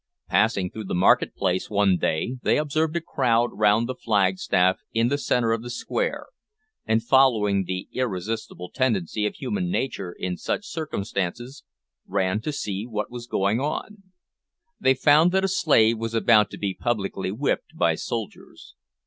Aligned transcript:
Passing 0.29 0.71
through 0.71 0.85
the 0.85 0.95
market 0.95 1.35
place 1.35 1.69
one 1.69 1.95
day, 1.95 2.37
they 2.41 2.57
observed 2.57 2.95
a 2.95 3.01
crowd 3.01 3.51
round 3.53 3.85
the 3.87 3.93
flag 3.93 4.39
staff 4.39 4.79
in 4.93 5.09
the 5.09 5.17
centre 5.19 5.51
of 5.51 5.61
the 5.61 5.69
square, 5.69 6.25
and, 6.87 7.03
following 7.03 7.65
the 7.65 7.87
irresistible 7.93 8.71
tendency 8.71 9.27
of 9.27 9.35
human 9.35 9.69
nature 9.69 10.11
in 10.11 10.37
such 10.37 10.65
circumstances, 10.65 11.63
ran 12.07 12.41
to 12.41 12.51
see 12.51 12.87
what 12.87 13.11
was 13.11 13.27
going 13.27 13.59
on. 13.59 14.01
They 14.79 14.95
found 14.95 15.31
that 15.33 15.43
a 15.45 15.47
slave 15.47 15.99
was 15.99 16.15
about 16.15 16.49
to 16.49 16.57
be 16.57 16.73
publicly 16.73 17.31
whipped 17.31 17.75
by 17.77 17.93
soldiers. 17.93 18.73